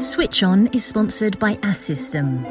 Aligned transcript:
Switch 0.00 0.44
On 0.44 0.68
is 0.68 0.84
sponsored 0.84 1.36
by 1.40 1.56
Assystem. 1.56 2.46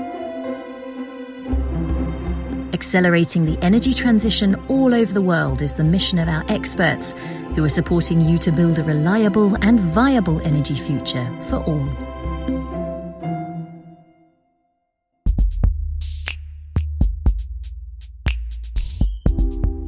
Accelerating 2.74 3.46
the 3.46 3.58
energy 3.62 3.94
transition 3.94 4.56
all 4.68 4.94
over 4.94 5.14
the 5.14 5.22
world 5.22 5.62
is 5.62 5.74
the 5.74 5.84
mission 5.84 6.20
of 6.20 6.28
our 6.28 6.44
experts, 6.50 7.14
who 7.56 7.64
are 7.64 7.70
supporting 7.70 8.20
you 8.20 8.38
to 8.38 8.52
build 8.52 8.80
a 8.80 8.84
reliable 8.84 9.56
and 9.62 9.80
viable 9.80 10.42
energy 10.42 10.76
future 10.76 11.26
for 11.44 11.64
all. 11.64 11.88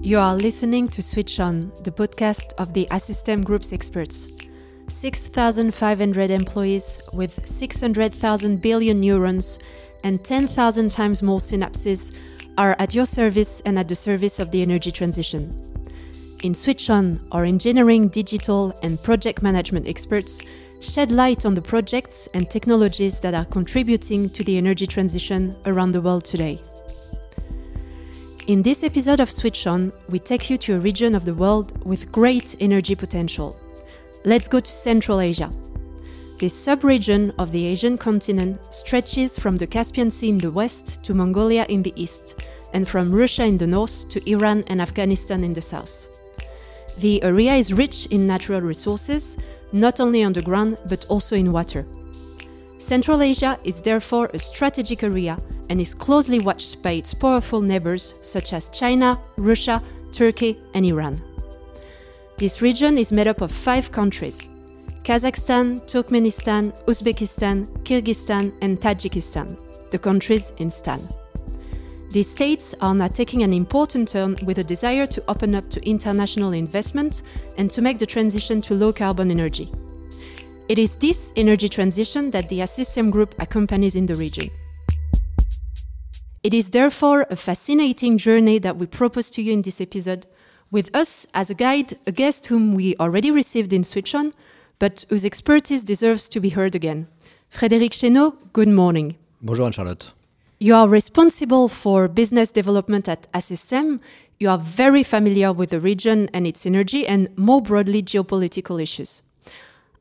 You 0.01 0.17
are 0.17 0.33
listening 0.33 0.87
to 0.87 1.01
Switch 1.03 1.41
On, 1.41 1.73
the 1.83 1.91
podcast 1.91 2.53
of 2.57 2.73
the 2.73 2.87
Assystem 2.89 3.43
Group's 3.43 3.73
experts. 3.73 4.31
6,500 4.89 6.31
employees 6.31 7.01
with 7.13 7.47
600,000 7.47 8.61
billion 8.61 8.99
neurons 8.99 9.59
and 10.03 10.23
10,000 10.23 10.89
times 10.91 11.21
more 11.21 11.39
synapses 11.39 12.17
are 12.57 12.75
at 12.79 12.93
your 12.93 13.05
service 13.05 13.61
and 13.65 13.79
at 13.79 13.87
the 13.87 13.95
service 13.95 14.39
of 14.39 14.51
the 14.51 14.61
energy 14.61 14.91
transition. 14.91 15.49
In 16.43 16.53
Switch 16.53 16.89
On, 16.89 17.19
our 17.31 17.45
engineering, 17.45 18.07
digital, 18.07 18.73
and 18.83 19.01
project 19.03 19.41
management 19.41 19.87
experts 19.87 20.41
shed 20.81 21.11
light 21.11 21.45
on 21.45 21.53
the 21.53 21.61
projects 21.61 22.27
and 22.33 22.49
technologies 22.49 23.19
that 23.19 23.33
are 23.33 23.45
contributing 23.45 24.29
to 24.29 24.43
the 24.43 24.57
energy 24.57 24.87
transition 24.87 25.55
around 25.65 25.91
the 25.91 26.01
world 26.01 26.25
today. 26.25 26.61
In 28.47 28.63
this 28.63 28.83
episode 28.83 29.19
of 29.19 29.29
Switch 29.29 29.67
On, 29.67 29.93
we 30.07 30.17
take 30.17 30.49
you 30.49 30.57
to 30.57 30.73
a 30.73 30.79
region 30.79 31.13
of 31.13 31.23
the 31.23 31.35
world 31.35 31.85
with 31.85 32.11
great 32.11 32.55
energy 32.59 32.95
potential. 32.95 33.59
Let's 34.25 34.49
go 34.49 34.59
to 34.59 34.69
Central 34.69 35.21
Asia. 35.21 35.49
This 36.39 36.53
sub-region 36.53 37.31
of 37.39 37.53
the 37.53 37.65
Asian 37.65 37.97
continent 37.97 38.65
stretches 38.73 39.39
from 39.39 39.55
the 39.55 39.65
Caspian 39.65 40.11
Sea 40.11 40.29
in 40.29 40.37
the 40.37 40.51
west 40.51 41.01
to 41.03 41.13
Mongolia 41.13 41.65
in 41.69 41.81
the 41.81 41.93
east, 41.95 42.43
and 42.73 42.85
from 42.85 43.13
Russia 43.13 43.45
in 43.45 43.57
the 43.57 43.67
north 43.67 44.09
to 44.09 44.29
Iran 44.29 44.65
and 44.67 44.81
Afghanistan 44.81 45.43
in 45.45 45.53
the 45.53 45.61
south. 45.61 46.07
The 46.99 47.23
area 47.23 47.55
is 47.55 47.71
rich 47.71 48.07
in 48.07 48.27
natural 48.27 48.59
resources, 48.59 49.37
not 49.71 50.01
only 50.01 50.23
underground 50.23 50.81
but 50.89 51.05
also 51.07 51.37
in 51.37 51.53
water. 51.53 51.85
Central 52.77 53.21
Asia 53.21 53.57
is 53.63 53.81
therefore 53.81 54.29
a 54.33 54.39
strategic 54.39 55.01
area 55.01 55.37
and 55.69 55.79
is 55.79 55.95
closely 55.95 56.39
watched 56.39 56.83
by 56.83 56.91
its 56.91 57.13
powerful 57.13 57.61
neighbors 57.61 58.19
such 58.21 58.51
as 58.51 58.69
China, 58.71 59.17
Russia, 59.37 59.81
Turkey, 60.11 60.59
and 60.73 60.85
Iran. 60.85 61.21
This 62.39 62.61
region 62.61 62.97
is 62.97 63.11
made 63.11 63.27
up 63.27 63.41
of 63.41 63.51
five 63.51 63.91
countries 63.91 64.47
Kazakhstan, 65.03 65.83
Turkmenistan, 65.85 66.71
Uzbekistan, 66.85 67.67
Kyrgyzstan, 67.83 68.53
and 68.61 68.79
Tajikistan, 68.79 69.57
the 69.89 69.99
countries 69.99 70.53
in 70.55 70.71
Stan. 70.71 71.01
These 72.11 72.31
states 72.31 72.73
are 72.79 72.95
now 72.95 73.09
taking 73.09 73.43
an 73.43 73.51
important 73.51 74.07
turn 74.07 74.37
with 74.45 74.59
a 74.59 74.63
desire 74.63 75.05
to 75.07 75.23
open 75.27 75.53
up 75.53 75.69
to 75.69 75.85
international 75.85 76.53
investment 76.53 77.23
and 77.57 77.69
to 77.71 77.81
make 77.81 77.99
the 77.99 78.05
transition 78.05 78.61
to 78.61 78.73
low 78.73 78.93
carbon 78.93 79.31
energy. 79.31 79.69
It 80.69 80.79
is 80.79 80.95
this 80.95 81.33
energy 81.35 81.67
transition 81.67 82.31
that 82.31 82.47
the 82.47 82.59
Assystem 82.61 83.11
Group 83.11 83.35
accompanies 83.41 83.97
in 83.97 84.05
the 84.05 84.15
region. 84.15 84.49
It 86.41 86.53
is 86.53 86.69
therefore 86.69 87.27
a 87.29 87.35
fascinating 87.35 88.17
journey 88.17 88.59
that 88.59 88.77
we 88.77 88.85
propose 88.85 89.29
to 89.31 89.41
you 89.41 89.51
in 89.51 89.61
this 89.61 89.81
episode, 89.81 90.25
with 90.71 90.95
us 90.95 91.25
as 91.33 91.49
a 91.49 91.53
guide, 91.53 91.97
a 92.05 92.11
guest 92.11 92.47
whom 92.47 92.73
we 92.73 92.95
already 92.97 93.31
received 93.31 93.73
in 93.73 93.83
Switch 93.83 94.13
On, 94.13 94.33
but 94.77 95.05
whose 95.09 95.25
expertise 95.25 95.83
deserves 95.83 96.27
to 96.29 96.39
be 96.39 96.49
heard 96.49 96.75
again. 96.75 97.07
Frédéric 97.51 97.91
Chénaud, 97.91 98.35
good 98.53 98.67
morning. 98.67 99.15
Bonjour 99.41 99.65
Anne-Charlotte. 99.65 100.13
You 100.59 100.75
are 100.75 100.89
responsible 100.89 101.69
for 101.69 102.07
business 102.07 102.51
development 102.51 103.07
at 103.07 103.31
Assystem. 103.31 103.99
You 104.39 104.49
are 104.49 104.57
very 104.57 105.03
familiar 105.03 105.53
with 105.53 105.69
the 105.69 105.79
region 105.79 106.29
and 106.33 106.45
its 106.45 106.65
energy 106.65 107.07
and 107.07 107.29
more 107.37 107.61
broadly 107.61 108.03
geopolitical 108.03 108.81
issues. 108.81 109.23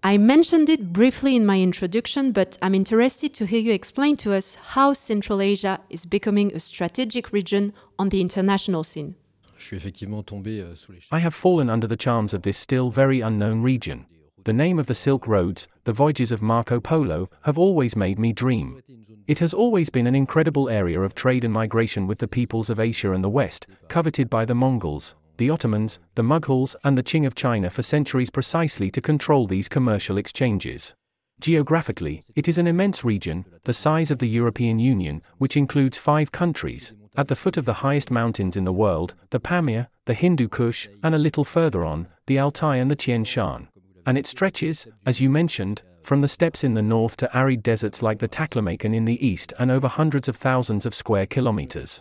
I 0.02 0.16
mentioned 0.18 0.68
it 0.68 0.92
briefly 0.92 1.34
in 1.34 1.46
my 1.46 1.60
introduction, 1.60 2.32
but 2.32 2.58
I'm 2.62 2.74
interested 2.74 3.34
to 3.34 3.46
hear 3.46 3.60
you 3.60 3.72
explain 3.72 4.16
to 4.18 4.32
us 4.32 4.56
how 4.74 4.92
Central 4.92 5.40
Asia 5.40 5.80
is 5.90 6.06
becoming 6.06 6.52
a 6.54 6.60
strategic 6.60 7.32
region 7.32 7.72
on 7.98 8.10
the 8.10 8.20
international 8.20 8.84
scene. 8.84 9.16
Euh, 9.58 11.00
I 11.10 11.18
have 11.18 11.34
fallen 11.34 11.68
under 11.68 11.86
the 11.86 11.96
charms 11.96 12.32
of 12.32 12.42
this 12.42 12.56
still 12.56 12.90
very 12.90 13.20
unknown 13.20 13.62
region. 13.62 14.06
The 14.44 14.52
name 14.52 14.78
of 14.78 14.86
the 14.86 14.94
Silk 14.94 15.26
Roads, 15.26 15.68
the 15.84 15.92
voyages 15.92 16.32
of 16.32 16.40
Marco 16.40 16.80
Polo, 16.80 17.28
have 17.42 17.58
always 17.58 17.96
made 17.96 18.18
me 18.18 18.32
dream. 18.32 18.80
It 19.26 19.40
has 19.40 19.52
always 19.52 19.90
been 19.90 20.06
an 20.06 20.14
incredible 20.14 20.68
area 20.68 21.00
of 21.00 21.14
trade 21.14 21.44
and 21.44 21.52
migration 21.52 22.06
with 22.06 22.18
the 22.18 22.28
peoples 22.28 22.70
of 22.70 22.80
Asia 22.80 23.12
and 23.12 23.22
the 23.22 23.28
West, 23.28 23.66
coveted 23.88 24.30
by 24.30 24.44
the 24.44 24.54
Mongols, 24.54 25.14
the 25.36 25.50
Ottomans, 25.50 25.98
the 26.14 26.22
Mughals, 26.22 26.74
and 26.84 26.96
the 26.96 27.02
Qing 27.02 27.26
of 27.26 27.34
China 27.34 27.68
for 27.68 27.82
centuries 27.82 28.30
precisely 28.30 28.90
to 28.90 29.00
control 29.00 29.46
these 29.46 29.68
commercial 29.68 30.16
exchanges. 30.16 30.94
Geographically, 31.40 32.24
it 32.34 32.48
is 32.48 32.58
an 32.58 32.66
immense 32.66 33.04
region, 33.04 33.44
the 33.64 33.74
size 33.74 34.10
of 34.10 34.18
the 34.18 34.28
European 34.28 34.78
Union, 34.78 35.22
which 35.36 35.56
includes 35.56 35.96
five 35.96 36.32
countries, 36.32 36.92
at 37.18 37.28
the 37.28 37.36
foot 37.36 37.58
of 37.58 37.66
the 37.66 37.80
highest 37.84 38.10
mountains 38.10 38.56
in 38.56 38.64
the 38.64 38.72
world, 38.72 39.14
the 39.28 39.40
Pamir, 39.40 39.88
the 40.06 40.14
Hindu 40.14 40.48
Kush, 40.48 40.88
and 41.02 41.14
a 41.14 41.18
little 41.18 41.44
further 41.44 41.84
on, 41.84 42.08
the 42.26 42.38
Altai 42.38 42.76
and 42.76 42.90
the 42.90 42.96
Tian 42.96 43.24
Shan 43.24 43.68
and 44.08 44.16
it 44.16 44.26
stretches, 44.26 44.86
as 45.04 45.20
you 45.20 45.28
mentioned, 45.28 45.82
from 46.02 46.22
the 46.22 46.28
steppes 46.28 46.64
in 46.64 46.72
the 46.72 46.80
north 46.80 47.14
to 47.18 47.36
arid 47.36 47.62
deserts 47.62 48.00
like 48.00 48.20
the 48.20 48.26
Taklamakan 48.26 48.94
in 48.94 49.04
the 49.04 49.22
east 49.24 49.52
and 49.58 49.70
over 49.70 49.86
hundreds 49.86 50.28
of 50.28 50.36
thousands 50.36 50.86
of 50.86 50.94
square 50.94 51.26
kilometers. 51.26 52.00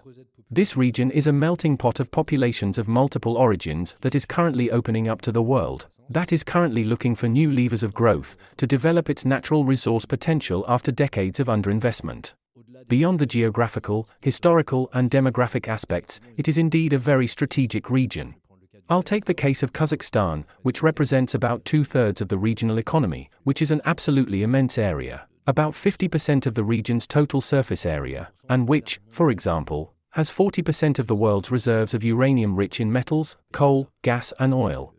This 0.49 0.77
region 0.77 1.11
is 1.11 1.27
a 1.27 1.33
melting 1.33 1.75
pot 1.75 1.99
of 1.99 2.09
populations 2.09 2.77
of 2.77 2.87
multiple 2.87 3.35
origins 3.35 3.97
that 3.99 4.15
is 4.15 4.25
currently 4.25 4.71
opening 4.71 5.09
up 5.09 5.19
to 5.23 5.33
the 5.33 5.41
world, 5.41 5.87
that 6.09 6.31
is 6.31 6.45
currently 6.45 6.85
looking 6.85 7.13
for 7.13 7.27
new 7.27 7.51
levers 7.51 7.83
of 7.83 7.93
growth 7.93 8.37
to 8.55 8.65
develop 8.65 9.09
its 9.09 9.25
natural 9.25 9.65
resource 9.65 10.05
potential 10.05 10.63
after 10.69 10.93
decades 10.93 11.41
of 11.41 11.47
underinvestment. 11.47 12.35
Beyond 12.87 13.19
the 13.19 13.25
geographical, 13.25 14.09
historical, 14.21 14.89
and 14.93 15.09
demographic 15.09 15.67
aspects, 15.67 16.19
it 16.37 16.47
is 16.47 16.57
indeed 16.57 16.93
a 16.93 16.99
very 16.99 17.27
strategic 17.27 17.89
region. 17.89 18.35
I'll 18.89 19.03
take 19.03 19.25
the 19.25 19.33
case 19.33 19.63
of 19.63 19.73
Kazakhstan, 19.73 20.45
which 20.61 20.81
represents 20.81 21.33
about 21.33 21.65
two 21.65 21.83
thirds 21.83 22.21
of 22.21 22.29
the 22.29 22.37
regional 22.37 22.77
economy, 22.77 23.29
which 23.43 23.61
is 23.61 23.71
an 23.71 23.81
absolutely 23.83 24.43
immense 24.43 24.77
area, 24.77 25.27
about 25.45 25.73
50% 25.73 26.45
of 26.45 26.55
the 26.55 26.63
region's 26.63 27.07
total 27.07 27.41
surface 27.41 27.85
area, 27.85 28.31
and 28.47 28.67
which, 28.67 28.99
for 29.09 29.29
example, 29.29 29.93
has 30.11 30.31
40% 30.31 30.99
of 30.99 31.07
the 31.07 31.15
world's 31.15 31.51
reserves 31.51 31.93
of 31.93 32.03
uranium 32.03 32.55
rich 32.55 32.79
in 32.79 32.91
metals, 32.91 33.35
coal, 33.51 33.89
gas, 34.03 34.33
and 34.39 34.53
oil. 34.53 34.93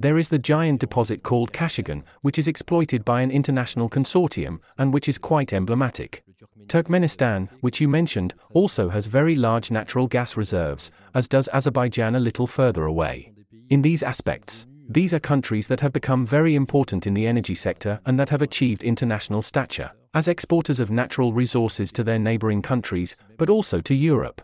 There 0.00 0.16
is 0.16 0.28
the 0.28 0.38
giant 0.38 0.80
deposit 0.80 1.22
called 1.22 1.52
Kashagan, 1.52 2.04
which 2.22 2.38
is 2.38 2.48
exploited 2.48 3.04
by 3.04 3.20
an 3.20 3.30
international 3.30 3.90
consortium 3.90 4.60
and 4.78 4.94
which 4.94 5.10
is 5.10 5.18
quite 5.18 5.52
emblematic. 5.52 6.24
Turkmenistan, 6.68 7.50
which 7.60 7.82
you 7.82 7.88
mentioned, 7.88 8.32
also 8.54 8.88
has 8.88 9.04
very 9.04 9.34
large 9.34 9.70
natural 9.70 10.06
gas 10.06 10.38
reserves, 10.38 10.90
as 11.12 11.28
does 11.28 11.50
Azerbaijan 11.52 12.14
a 12.14 12.20
little 12.20 12.46
further 12.46 12.86
away. 12.86 13.30
In 13.68 13.82
these 13.82 14.02
aspects, 14.02 14.66
these 14.88 15.12
are 15.12 15.20
countries 15.20 15.66
that 15.66 15.80
have 15.80 15.92
become 15.92 16.24
very 16.24 16.54
important 16.54 17.06
in 17.06 17.12
the 17.12 17.26
energy 17.26 17.54
sector 17.54 18.00
and 18.06 18.18
that 18.18 18.30
have 18.30 18.40
achieved 18.40 18.82
international 18.82 19.42
stature, 19.42 19.90
as 20.14 20.28
exporters 20.28 20.80
of 20.80 20.90
natural 20.90 21.34
resources 21.34 21.92
to 21.92 22.02
their 22.02 22.18
neighboring 22.18 22.62
countries, 22.62 23.16
but 23.36 23.50
also 23.50 23.82
to 23.82 23.94
Europe. 23.94 24.40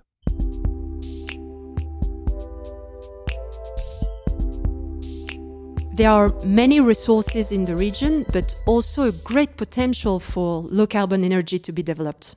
There 5.97 6.11
are 6.11 6.29
many 6.45 6.79
resources 6.81 7.53
in 7.53 7.65
the 7.65 7.75
region, 7.75 8.27
but 8.31 8.55
also 8.67 9.05
a 9.05 9.13
great 9.25 9.57
potential 9.57 10.21
for 10.21 10.61
low 10.61 10.87
carbon 10.87 11.25
energy 11.25 11.59
to 11.59 11.73
be 11.73 11.83
developed. 11.83 12.37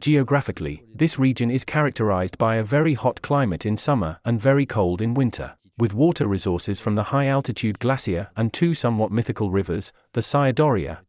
Geographically, 0.00 0.84
this 0.94 1.18
region 1.18 1.50
is 1.50 1.64
characterized 1.64 2.38
by 2.38 2.56
a 2.56 2.64
very 2.64 2.94
hot 2.94 3.20
climate 3.20 3.66
in 3.66 3.76
summer 3.76 4.18
and 4.24 4.40
very 4.40 4.64
cold 4.64 5.02
in 5.02 5.12
winter, 5.12 5.56
with 5.76 5.92
water 5.92 6.26
resources 6.26 6.80
from 6.80 6.94
the 6.94 7.12
high 7.12 7.26
altitude 7.26 7.78
glacier 7.80 8.30
and 8.34 8.54
two 8.54 8.72
somewhat 8.72 9.12
mythical 9.12 9.50
rivers, 9.50 9.92
the 10.14 10.22
Syr 10.22 10.54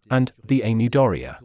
and 0.10 0.34
the 0.44 0.60
Amudarya. 0.62 1.38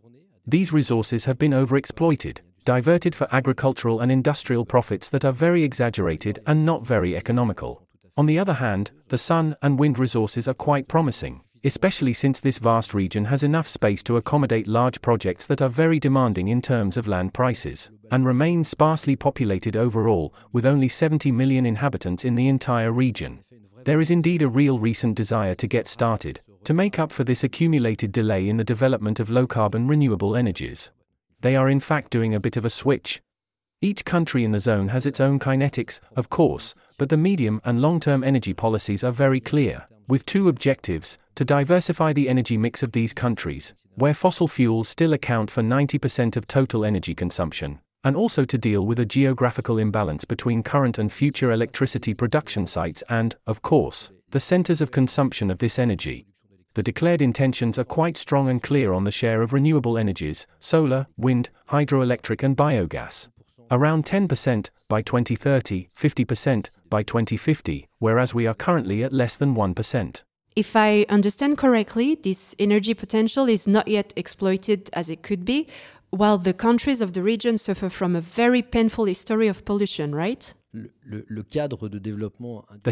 These 0.44 0.72
resources 0.72 1.26
have 1.26 1.38
been 1.38 1.52
overexploited, 1.52 2.38
diverted 2.64 3.14
for 3.14 3.28
agricultural 3.30 4.00
and 4.00 4.10
industrial 4.10 4.64
profits 4.64 5.08
that 5.10 5.24
are 5.24 5.30
very 5.30 5.62
exaggerated 5.62 6.40
and 6.48 6.66
not 6.66 6.84
very 6.84 7.16
economical. 7.16 7.85
On 8.16 8.26
the 8.26 8.38
other 8.38 8.54
hand, 8.54 8.92
the 9.08 9.18
sun 9.18 9.56
and 9.60 9.78
wind 9.78 9.98
resources 9.98 10.48
are 10.48 10.54
quite 10.54 10.88
promising, 10.88 11.42
especially 11.64 12.12
since 12.12 12.40
this 12.40 12.58
vast 12.58 12.94
region 12.94 13.26
has 13.26 13.42
enough 13.42 13.68
space 13.68 14.02
to 14.04 14.16
accommodate 14.16 14.66
large 14.66 15.02
projects 15.02 15.46
that 15.46 15.60
are 15.60 15.68
very 15.68 16.00
demanding 16.00 16.48
in 16.48 16.62
terms 16.62 16.96
of 16.96 17.06
land 17.06 17.34
prices, 17.34 17.90
and 18.10 18.24
remains 18.24 18.68
sparsely 18.68 19.16
populated 19.16 19.76
overall, 19.76 20.32
with 20.52 20.64
only 20.64 20.88
70 20.88 21.30
million 21.32 21.66
inhabitants 21.66 22.24
in 22.24 22.36
the 22.36 22.48
entire 22.48 22.92
region. 22.92 23.44
There 23.84 24.00
is 24.00 24.10
indeed 24.10 24.42
a 24.42 24.48
real 24.48 24.78
recent 24.78 25.14
desire 25.14 25.54
to 25.54 25.66
get 25.66 25.86
started, 25.86 26.40
to 26.64 26.74
make 26.74 26.98
up 26.98 27.12
for 27.12 27.22
this 27.22 27.44
accumulated 27.44 28.12
delay 28.12 28.48
in 28.48 28.56
the 28.56 28.64
development 28.64 29.20
of 29.20 29.30
low 29.30 29.46
carbon 29.46 29.86
renewable 29.88 30.36
energies. 30.36 30.90
They 31.42 31.54
are 31.54 31.68
in 31.68 31.80
fact 31.80 32.10
doing 32.10 32.34
a 32.34 32.40
bit 32.40 32.56
of 32.56 32.64
a 32.64 32.70
switch. 32.70 33.20
Each 33.82 34.04
country 34.04 34.42
in 34.42 34.52
the 34.52 34.60
zone 34.60 34.88
has 34.88 35.04
its 35.04 35.20
own 35.20 35.38
kinetics, 35.38 36.00
of 36.16 36.30
course, 36.30 36.74
but 36.98 37.08
the 37.08 37.16
medium 37.16 37.60
and 37.64 37.80
long 37.80 38.00
term 38.00 38.24
energy 38.24 38.54
policies 38.54 39.04
are 39.04 39.12
very 39.12 39.40
clear, 39.40 39.86
with 40.08 40.24
two 40.26 40.48
objectives 40.48 41.18
to 41.34 41.44
diversify 41.44 42.12
the 42.12 42.28
energy 42.28 42.56
mix 42.56 42.82
of 42.82 42.92
these 42.92 43.12
countries, 43.12 43.74
where 43.94 44.14
fossil 44.14 44.48
fuels 44.48 44.88
still 44.88 45.12
account 45.12 45.50
for 45.50 45.62
90% 45.62 46.36
of 46.36 46.46
total 46.46 46.84
energy 46.84 47.14
consumption, 47.14 47.80
and 48.04 48.16
also 48.16 48.44
to 48.44 48.58
deal 48.58 48.86
with 48.86 48.98
a 48.98 49.06
geographical 49.06 49.78
imbalance 49.78 50.24
between 50.24 50.62
current 50.62 50.98
and 50.98 51.12
future 51.12 51.52
electricity 51.52 52.14
production 52.14 52.66
sites 52.66 53.02
and, 53.08 53.36
of 53.46 53.62
course, 53.62 54.10
the 54.30 54.40
centers 54.40 54.80
of 54.80 54.90
consumption 54.90 55.50
of 55.50 55.58
this 55.58 55.78
energy. 55.78 56.26
The 56.74 56.82
declared 56.82 57.22
intentions 57.22 57.78
are 57.78 57.84
quite 57.84 58.18
strong 58.18 58.50
and 58.50 58.62
clear 58.62 58.92
on 58.92 59.04
the 59.04 59.10
share 59.10 59.40
of 59.40 59.52
renewable 59.52 59.96
energies 59.96 60.46
solar, 60.58 61.06
wind, 61.16 61.48
hydroelectric, 61.70 62.42
and 62.42 62.56
biogas. 62.56 63.28
Around 63.70 64.04
10% 64.04 64.70
by 64.86 65.02
2030, 65.02 65.88
50% 65.96 66.68
by 66.88 67.02
2050, 67.02 67.88
whereas 67.98 68.34
we 68.34 68.46
are 68.46 68.54
currently 68.54 69.02
at 69.02 69.12
less 69.12 69.36
than 69.36 69.54
1%. 69.54 70.22
If 70.56 70.74
I 70.74 71.04
understand 71.10 71.58
correctly, 71.58 72.14
this 72.14 72.54
energy 72.58 72.94
potential 72.94 73.46
is 73.46 73.66
not 73.66 73.88
yet 73.88 74.14
exploited 74.16 74.88
as 74.94 75.10
it 75.10 75.22
could 75.22 75.44
be, 75.44 75.68
while 76.10 76.38
the 76.38 76.54
countries 76.54 77.02
of 77.02 77.12
the 77.12 77.22
region 77.22 77.58
suffer 77.58 77.90
from 77.90 78.16
a 78.16 78.22
very 78.22 78.62
painful 78.62 79.04
history 79.04 79.48
of 79.48 79.66
pollution, 79.66 80.14
right? 80.14 80.54
The 80.72 80.92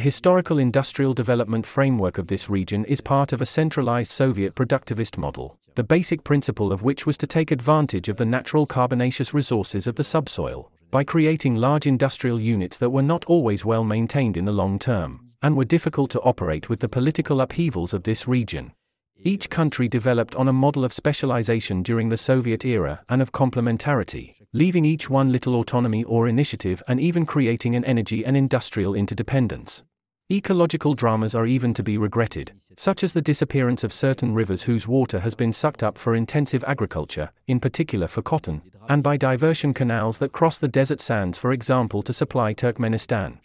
historical 0.01 0.59
industrial 0.59 1.15
development 1.15 1.67
framework 1.67 2.19
of 2.19 2.27
this 2.27 2.51
region 2.51 2.85
is 2.85 3.01
part 3.01 3.33
of 3.33 3.41
a 3.41 3.47
centralized 3.47 4.11
Soviet 4.11 4.55
productivist 4.55 5.19
model, 5.19 5.59
the 5.75 5.85
basic 5.85 6.25
principle 6.25 6.73
of 6.73 6.83
which 6.83 7.07
was 7.07 7.19
to 7.19 7.27
take 7.27 7.51
advantage 7.51 8.09
of 8.09 8.17
the 8.17 8.25
natural 8.25 8.65
carbonaceous 8.67 9.35
resources 9.35 9.87
of 9.87 9.97
the 9.97 10.05
subsoil 10.05 10.71
by 10.95 11.03
creating 11.03 11.57
large 11.57 11.89
industrial 11.89 12.41
units 12.41 12.77
that 12.77 12.91
were 12.91 13.03
not 13.03 13.25
always 13.25 13.65
well 13.65 13.83
maintained 13.83 14.37
in 14.37 14.45
the 14.45 14.53
long 14.53 14.79
term 14.79 15.33
and 15.43 15.57
were 15.57 15.65
difficult 15.65 16.09
to 16.09 16.21
operate 16.21 16.69
with 16.69 16.79
the 16.79 16.89
political 16.89 17.41
upheavals 17.41 17.93
of 17.93 18.05
this 18.05 18.29
region. 18.29 18.71
Each 19.17 19.51
country 19.51 19.89
developed 19.89 20.37
on 20.37 20.47
a 20.47 20.53
model 20.53 20.85
of 20.85 20.93
specialization 20.93 21.83
during 21.83 22.11
the 22.11 22.17
Soviet 22.17 22.65
era 22.65 23.03
and 23.09 23.21
of 23.21 23.33
complementarity, 23.33 24.37
leaving 24.53 24.85
each 24.85 25.11
one 25.11 25.33
little 25.33 25.57
autonomy 25.57 26.05
or 26.05 26.29
initiative 26.29 26.81
and 26.87 27.01
even 27.01 27.27
creating 27.27 27.75
an 27.75 27.85
energy 27.85 28.25
and 28.25 28.37
industrial 28.37 28.95
interdependence. 28.95 29.83
Ecological 30.33 30.95
dramas 30.95 31.35
are 31.35 31.45
even 31.45 31.75
to 31.75 31.83
be 31.83 31.99
regretted, 31.99 32.53
such 32.79 33.05
as 33.05 33.13
the 33.13 33.21
disappearance 33.21 33.85
of 33.85 33.93
certain 33.93 34.33
rivers 34.33 34.63
whose 34.63 34.89
water 34.89 35.21
has 35.21 35.35
been 35.35 35.53
sucked 35.53 35.83
up 35.83 35.99
for 35.99 36.15
intensive 36.15 36.65
agriculture, 36.65 37.31
in 37.47 37.61
particular 37.61 38.09
for 38.09 38.23
cotton, 38.23 38.63
and 38.89 39.03
by 39.03 39.19
diversion 39.19 39.75
canals 39.75 40.17
that 40.17 40.33
cross 40.33 40.57
the 40.57 40.67
desert 40.67 41.03
sands, 41.03 41.37
for 41.37 41.53
example, 41.53 42.03
to 42.03 42.15
supply 42.15 42.55
Turkmenistan. 42.55 43.39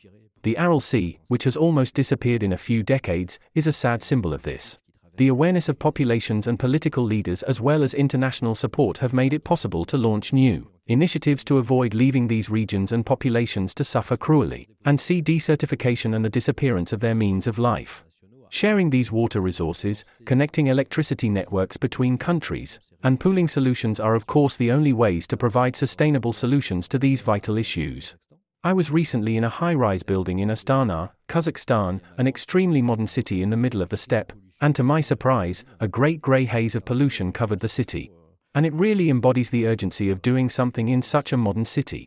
The 0.44 0.58
Aral 0.58 0.80
Sea, 0.80 1.20
which 1.28 1.44
has 1.44 1.58
almost 1.58 1.96
disappeared 1.96 2.44
in 2.44 2.54
a 2.54 2.58
few 2.58 2.82
decades, 2.82 3.40
is 3.54 3.68
a 3.68 3.74
sad 3.74 4.02
symbol 4.02 4.34
of 4.34 4.44
this. 4.44 4.80
The 5.20 5.28
awareness 5.28 5.68
of 5.68 5.78
populations 5.78 6.48
and 6.48 6.58
political 6.58 7.04
leaders 7.04 7.44
as 7.44 7.60
well 7.60 7.84
as 7.84 7.94
international 7.94 8.56
support 8.56 9.00
have 9.00 9.12
made 9.12 9.34
it 9.34 9.44
possible 9.44 9.84
to 9.84 9.98
launch 9.98 10.32
new 10.32 10.70
initiatives 10.88 11.44
to 11.44 11.58
avoid 11.58 11.94
leaving 11.94 12.26
these 12.30 12.50
regions 12.50 12.94
and 12.94 13.06
populations 13.06 13.74
to 13.74 13.84
suffer 13.84 14.16
cruelly, 14.16 14.70
and 14.86 14.98
see 14.98 15.22
desertification 15.22 16.16
and 16.16 16.24
the 16.24 16.30
disappearance 16.30 16.94
of 16.94 17.02
their 17.02 17.16
means 17.16 17.48
of 17.48 17.60
life. 17.60 18.06
Sharing 18.48 18.92
these 18.92 19.12
water 19.12 19.42
resources, 19.42 20.06
connecting 20.24 20.68
electricity 20.68 21.28
networks 21.28 21.76
between 21.76 22.18
countries, 22.18 22.80
and 23.04 23.20
pooling 23.20 23.50
solutions 23.50 24.00
are, 24.00 24.16
of 24.16 24.26
course, 24.26 24.56
the 24.56 24.72
only 24.72 24.94
ways 24.94 25.28
to 25.28 25.36
provide 25.36 25.76
sustainable 25.76 26.32
solutions 26.32 26.88
to 26.88 26.98
these 26.98 27.22
vital 27.22 27.58
issues. 27.58 28.16
I 28.64 28.72
was 28.72 28.90
recently 28.90 29.36
in 29.36 29.44
a 29.44 29.50
high 29.50 29.74
rise 29.74 30.02
building 30.02 30.40
in 30.40 30.48
Astana, 30.48 31.10
Kazakhstan, 31.28 32.00
an 32.18 32.26
extremely 32.26 32.82
modern 32.82 33.08
city 33.08 33.42
in 33.42 33.50
the 33.50 33.58
middle 33.58 33.82
of 33.82 33.90
the 33.90 33.98
steppe, 33.98 34.32
and 34.62 34.76
to 34.76 34.84
my 34.84 35.02
surprise, 35.02 35.64
a 35.80 35.88
great 35.88 36.22
grey 36.22 36.46
haze 36.46 36.76
of 36.76 36.86
pollution 36.86 37.32
covered 37.32 37.60
the 37.60 37.68
city. 37.68 38.12
And 38.54 38.66
it 38.66 38.74
really 38.74 39.10
embodies 39.10 39.50
the 39.50 39.68
urgency 39.68 40.10
of 40.10 40.22
doing 40.22 40.50
something 40.50 40.90
in 40.90 41.02
such 41.02 41.32
a 41.32 41.38
modern 41.38 41.66
city. 41.66 42.06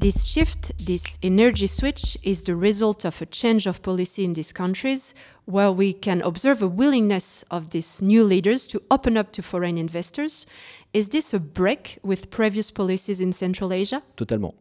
This 0.00 0.26
shift, 0.26 0.86
this 0.86 1.18
energy 1.24 1.66
switch, 1.66 2.16
is 2.22 2.44
the 2.44 2.54
result 2.54 3.04
of 3.04 3.20
a 3.20 3.26
change 3.26 3.66
of 3.66 3.82
policy 3.82 4.24
in 4.24 4.34
these 4.34 4.52
countries, 4.52 5.12
where 5.46 5.72
we 5.72 5.92
can 5.92 6.22
observe 6.22 6.62
a 6.62 6.68
willingness 6.68 7.42
of 7.50 7.70
these 7.70 8.00
new 8.00 8.22
leaders 8.22 8.68
to 8.68 8.80
open 8.92 9.16
up 9.16 9.32
to 9.32 9.42
foreign 9.42 9.76
investors. 9.76 10.46
Is 10.92 11.08
this 11.08 11.34
a 11.34 11.40
break 11.40 11.98
with 12.04 12.30
previous 12.30 12.70
policies 12.70 13.20
in 13.20 13.32
Central 13.32 13.72
Asia? 13.72 14.00
Totalement. 14.14 14.54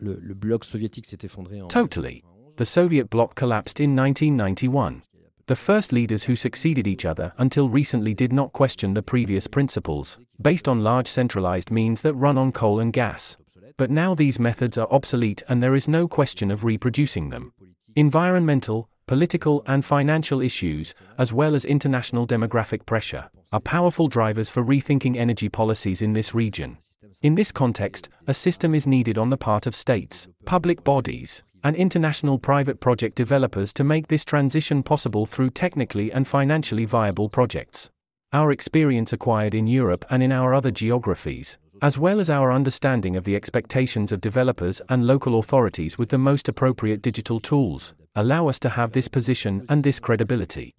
Le, 0.00 0.18
le 0.20 0.34
bloc 0.34 0.64
soviétique 0.64 1.06
s'est 1.06 1.24
effondré 1.24 1.62
en 1.62 1.68
Totally. 1.68 2.22
The 2.56 2.64
Soviet 2.64 3.10
bloc 3.10 3.34
collapsed 3.34 3.80
in 3.80 3.96
1991. 3.96 5.02
The 5.46 5.56
first 5.56 5.92
leaders 5.92 6.22
who 6.22 6.36
succeeded 6.36 6.86
each 6.86 7.04
other 7.04 7.32
until 7.36 7.68
recently 7.68 8.14
did 8.14 8.32
not 8.32 8.52
question 8.52 8.94
the 8.94 9.02
previous 9.02 9.48
principles, 9.48 10.18
based 10.40 10.68
on 10.68 10.84
large 10.84 11.08
centralized 11.08 11.72
means 11.72 12.00
that 12.02 12.14
run 12.14 12.38
on 12.38 12.52
coal 12.52 12.78
and 12.78 12.92
gas. 12.92 13.36
But 13.76 13.90
now 13.90 14.14
these 14.14 14.38
methods 14.38 14.78
are 14.78 14.86
obsolete 14.92 15.42
and 15.48 15.60
there 15.60 15.74
is 15.74 15.88
no 15.88 16.06
question 16.06 16.52
of 16.52 16.62
reproducing 16.62 17.30
them. 17.30 17.52
Environmental, 17.96 18.88
political, 19.08 19.64
and 19.66 19.84
financial 19.84 20.40
issues, 20.40 20.94
as 21.18 21.32
well 21.32 21.56
as 21.56 21.64
international 21.64 22.24
demographic 22.24 22.86
pressure, 22.86 23.30
are 23.52 23.60
powerful 23.60 24.06
drivers 24.06 24.48
for 24.48 24.62
rethinking 24.64 25.16
energy 25.16 25.48
policies 25.48 26.00
in 26.00 26.12
this 26.12 26.36
region. 26.36 26.78
In 27.20 27.34
this 27.34 27.50
context, 27.50 28.08
Assystem 28.28 28.76
is 28.76 28.86
needed 28.86 29.18
on 29.18 29.30
the 29.30 29.36
part 29.36 29.66
of 29.66 29.74
states, 29.74 30.28
public 30.44 30.84
bodies, 30.84 31.42
and 31.64 31.74
international 31.74 32.38
private 32.38 32.78
project 32.78 33.16
developers 33.16 33.72
to 33.72 33.82
make 33.82 34.06
this 34.06 34.24
transition 34.24 34.82
possible 34.82 35.26
through 35.26 35.50
technically 35.50 36.12
and 36.12 36.28
financially 36.28 36.84
viable 36.84 37.28
projects. 37.28 37.90
Our 38.32 38.52
experience 38.52 39.12
acquired 39.12 39.54
in 39.54 39.66
Europe 39.66 40.04
and 40.10 40.22
in 40.22 40.30
our 40.30 40.54
other 40.54 40.70
geographies, 40.70 41.56
as 41.82 41.98
well 41.98 42.20
as 42.20 42.30
our 42.30 42.52
understanding 42.52 43.16
of 43.16 43.24
the 43.24 43.36
expectations 43.36 44.12
of 44.12 44.20
developers 44.20 44.80
and 44.88 45.06
local 45.06 45.38
authorities 45.38 45.98
with 45.98 46.10
the 46.10 46.18
most 46.18 46.48
appropriate 46.48 47.02
digital 47.02 47.40
tools, 47.40 47.94
allow 48.14 48.46
us 48.48 48.60
to 48.60 48.68
have 48.68 48.92
this 48.92 49.08
position 49.08 49.64
and 49.68 49.82
this 49.82 49.98
credibility. 49.98 50.74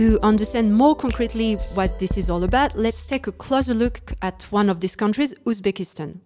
To 0.00 0.18
understand 0.22 0.74
more 0.74 0.96
concretely 0.96 1.56
what 1.74 1.98
this 1.98 2.16
is 2.16 2.30
all 2.30 2.42
about, 2.42 2.74
let's 2.74 3.04
take 3.04 3.26
a 3.26 3.32
closer 3.32 3.74
look 3.74 4.00
at 4.22 4.44
one 4.44 4.70
of 4.70 4.80
these 4.80 4.96
countries, 4.96 5.34
Uzbekistan. 5.44 6.20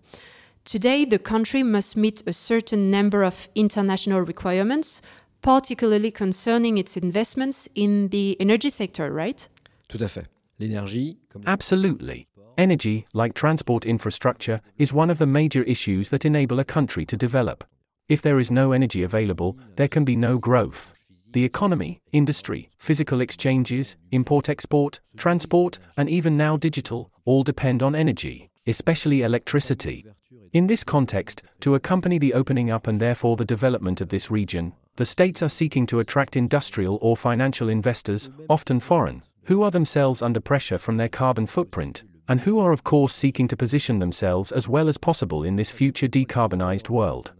Today, 0.65 1.05
the 1.05 1.19
country 1.19 1.65
must 1.65 1.97
meet 1.97 2.23
a 2.25 2.33
certain 2.33 2.89
number 2.89 3.25
of 3.25 3.49
international 3.57 4.21
requirements, 4.21 5.03
particularly 5.43 6.13
concerning 6.13 6.79
its 6.79 6.97
investments 6.97 7.69
in 7.75 8.11
the 8.11 8.37
energy 8.39 8.71
sector, 8.71 9.13
right? 9.13 9.49
Tout 9.89 9.99
à 9.99 10.09
fait. 10.09 10.29
L'énergie, 10.61 11.17
Absolutely. 11.45 12.29
Energy, 12.57 13.09
like 13.13 13.35
transport 13.35 13.85
infrastructure, 13.85 14.61
is 14.79 14.93
one 14.93 15.11
of 15.11 15.19
the 15.19 15.27
major 15.27 15.65
issues 15.65 16.11
that 16.11 16.25
enable 16.25 16.61
a 16.61 16.65
country 16.65 17.05
to 17.05 17.17
develop. 17.17 17.65
If 18.09 18.23
there 18.23 18.39
is 18.39 18.53
no 18.53 18.71
energy 18.71 19.03
available, 19.03 19.59
there 19.75 19.89
can 19.89 20.05
be 20.05 20.15
no 20.15 20.39
growth. 20.39 20.95
The 21.35 21.45
economy, 21.45 22.01
industry, 22.13 22.71
physical 22.79 23.21
exchanges, 23.21 23.97
import 24.13 24.49
export, 24.49 25.01
transport, 25.17 25.81
and 25.97 26.09
even 26.09 26.37
now 26.37 26.57
digital, 26.57 27.11
all 27.25 27.43
depend 27.43 27.83
on 27.83 27.97
energy, 27.97 28.51
especially 28.69 29.23
electricity. 29.23 30.07
In 30.53 30.69
this 30.69 30.85
context, 30.85 31.43
to 31.59 31.75
accompany 31.75 32.19
the 32.19 32.35
opening 32.35 32.71
up 32.71 32.87
and 32.87 33.01
therefore 33.01 33.35
the 33.37 33.45
development 33.45 34.01
of 34.01 34.11
this 34.11 34.31
region, 34.31 34.75
the 34.95 35.05
states 35.05 35.43
are 35.43 35.49
seeking 35.49 35.87
to 35.87 35.99
attract 35.99 36.37
industrial 36.37 37.01
or 37.03 37.17
financial 37.17 37.69
investors, 37.69 38.31
often 38.49 38.79
foreign, 38.79 39.21
who 39.47 39.65
are 39.65 39.73
themselves 39.73 40.23
under 40.23 40.39
pressure 40.39 40.79
from 40.79 40.99
their 40.99 41.09
carbon 41.09 41.49
footprint, 41.49 42.05
and 42.29 42.43
who 42.43 42.61
are, 42.61 42.71
of 42.71 42.85
course, 42.85 43.13
seeking 43.13 43.49
to 43.49 43.57
position 43.57 43.99
themselves 43.99 44.53
as 44.53 44.69
well 44.69 44.89
as 44.89 44.99
possible 44.99 45.43
in 45.43 45.57
this 45.57 45.73
future 45.73 46.07
decarbonized 46.07 46.89
world. 46.89 47.33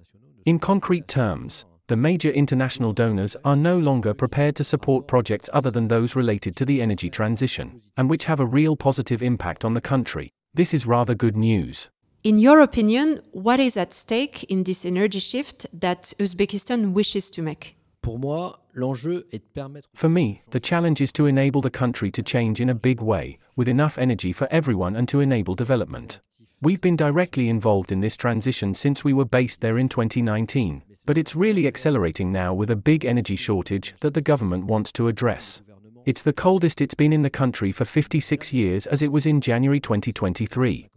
In 0.45 0.59
concrete 0.59 1.07
terms, 1.07 1.65
the 1.87 1.97
major 1.97 2.31
international 2.31 2.95
donors 2.95 3.37
are 3.45 3.57
no 3.57 3.79
longer 3.79 4.15
prepared 4.15 4.57
to 4.57 4.65
support 4.65 5.07
projects 5.07 5.51
other 5.53 5.71
than 5.71 5.89
those 5.89 6.17
related 6.17 6.57
to 6.57 6.65
the 6.65 6.81
energy 6.81 7.11
transition, 7.11 7.83
and 7.97 8.09
which 8.09 8.25
have 8.25 8.41
a 8.41 8.47
real 8.47 8.75
positive 8.75 9.23
impact 9.23 9.65
on 9.65 9.75
the 9.75 9.81
country. 9.83 10.31
This 10.55 10.73
is 10.73 10.87
rather 10.87 11.15
good 11.15 11.37
news. 11.37 11.91
In 12.23 12.39
your 12.39 12.61
opinion, 12.61 13.21
what 13.33 13.61
is 13.61 13.77
at 13.77 13.93
stake 13.93 14.45
in 14.45 14.65
this 14.65 14.87
energy 14.87 15.19
shift 15.19 15.67
that 15.79 16.15
Uzbekistan 16.19 16.95
wishes 16.95 17.29
to 17.31 17.43
make? 17.43 17.77
Pour 18.01 18.19
moi, 18.19 18.55
l'enjeu 18.75 19.23
est 19.31 19.43
de 19.43 19.61
permettre 19.61 19.89
For 19.95 20.09
me, 20.09 20.41
the 20.51 20.61
challenge 20.61 21.03
is 21.03 21.13
to 21.13 21.27
enable 21.27 21.61
the 21.61 21.71
country 21.71 22.11
to 22.11 22.23
change 22.23 22.63
in 22.63 22.71
a 22.71 22.75
big 22.75 23.03
way, 23.03 23.39
with 23.57 23.69
enough 23.69 23.99
energy 23.99 24.33
for 24.33 24.49
everyone 24.51 24.97
and 24.97 25.07
to 25.09 25.21
enable 25.21 25.55
development. 25.55 26.21
We've 26.63 26.81
been 26.81 26.97
directly 26.97 27.51
involved 27.51 27.93
in 27.93 28.01
this 28.01 28.17
transition 28.17 28.73
since 28.73 29.05
we 29.05 29.13
were 29.13 29.27
based 29.27 29.61
there 29.61 29.77
in 29.77 29.91
2019, 29.91 30.83
but 31.07 31.19
it's 31.19 31.37
really 31.37 31.67
accelerating 31.67 32.33
now 32.33 32.53
with 32.55 32.71
a 32.71 32.77
big 32.77 33.05
energy 33.05 33.37
shortage 33.37 33.95
that 34.01 34.15
the 34.15 34.21
government 34.21 34.67
wants 34.67 34.93
to 34.93 35.09
address. 35.09 35.63
It's 36.07 36.23
the 36.23 36.33
coldest 36.33 36.81
it's 36.81 36.95
been 36.95 37.13
in 37.13 37.23
the 37.23 37.31
country 37.31 37.73
for 37.73 37.85
56 37.85 38.53
years 38.53 38.87
as 38.87 39.03
it 39.03 39.13
was 39.13 39.27
in 39.27 39.41
January 39.41 39.81
2023. 39.81 40.89